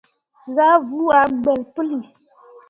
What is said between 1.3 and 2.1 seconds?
gbelle puli.